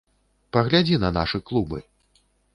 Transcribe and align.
Паглядзі 0.57 0.97
на 1.03 1.13
нашы 1.19 1.43
клубы. 1.51 1.79